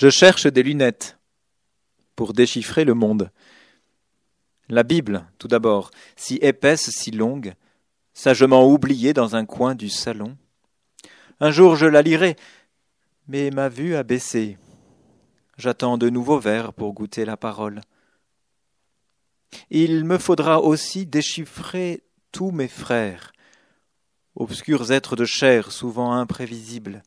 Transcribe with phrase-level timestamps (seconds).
[0.00, 1.18] Je cherche des lunettes
[2.16, 3.30] pour déchiffrer le monde.
[4.70, 7.52] La Bible, tout d'abord, si épaisse, si longue,
[8.14, 10.38] sagement oubliée dans un coin du salon.
[11.38, 12.36] Un jour je la lirai,
[13.28, 14.56] mais ma vue a baissé.
[15.58, 17.82] J'attends de nouveaux vers pour goûter la parole.
[19.68, 23.32] Il me faudra aussi déchiffrer tous mes frères,
[24.34, 27.02] obscurs êtres de chair souvent imprévisibles.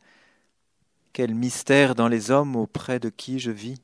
[1.14, 3.80] Quel mystère dans les hommes auprès de qui je vis.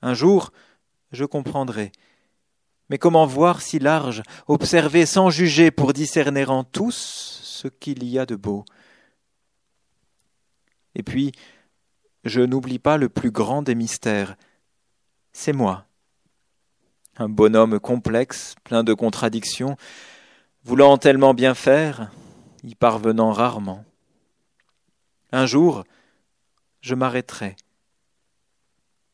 [0.00, 0.52] Un jour,
[1.10, 1.90] je comprendrai.
[2.88, 8.18] Mais comment voir si large, observer sans juger pour discerner en tous ce qu'il y
[8.18, 8.64] a de beau?
[10.94, 11.32] Et puis,
[12.24, 14.36] je n'oublie pas le plus grand des mystères.
[15.32, 15.86] C'est moi.
[17.16, 19.76] Un bonhomme complexe, plein de contradictions,
[20.64, 22.12] voulant tellement bien faire,
[22.62, 23.84] y parvenant rarement.
[25.34, 25.84] Un jour,
[26.82, 27.56] je m'arrêterai.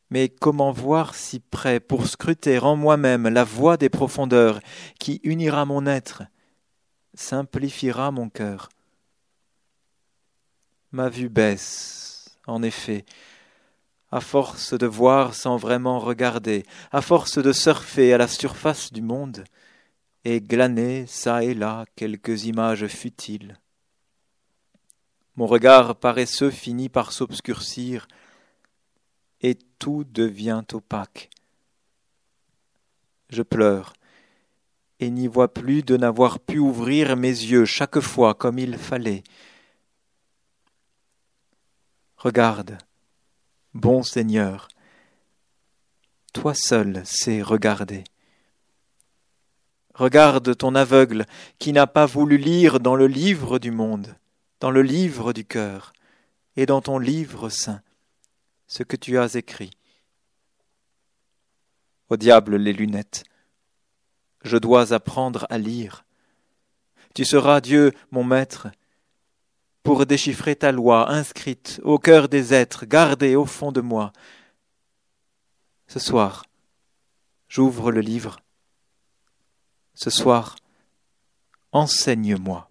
[0.09, 4.59] Mais comment voir si près pour scruter en moi-même la voix des profondeurs
[4.99, 6.23] qui unira mon être,
[7.13, 8.67] simplifiera mon cœur?
[10.91, 13.05] Ma vue baisse, en effet,
[14.11, 19.01] à force de voir sans vraiment regarder, à force de surfer à la surface du
[19.01, 19.45] monde,
[20.25, 23.57] et glaner çà et là quelques images futiles.
[25.39, 28.09] Mon regard paresseux finit par s'obscurcir,
[29.39, 31.29] et tout devient opaque.
[33.29, 33.93] Je pleure,
[34.99, 39.23] et n'y vois plus de n'avoir pu ouvrir mes yeux chaque fois comme il fallait.
[42.17, 42.77] Regarde,
[43.73, 44.67] bon Seigneur,
[46.33, 48.03] toi seul sais regarder.
[49.93, 51.25] Regarde ton aveugle
[51.59, 54.17] qui n'a pas voulu lire dans le livre du monde,
[54.59, 55.93] dans le livre du cœur,
[56.55, 57.81] et dans ton livre saint,
[58.67, 59.71] ce que tu as écrit.
[62.09, 63.23] Au diable les lunettes.
[64.43, 66.05] Je dois apprendre à lire.
[67.13, 68.67] Tu seras Dieu, mon maître,
[69.83, 74.11] pour déchiffrer ta loi inscrite au cœur des êtres, gardée au fond de moi.
[75.87, 76.45] Ce soir,
[77.47, 78.39] j'ouvre le livre.
[79.93, 80.57] Ce soir,
[81.71, 82.68] enseigne-moi.